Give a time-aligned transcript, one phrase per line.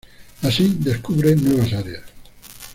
[0.41, 2.01] Así descubre nuevas áreas.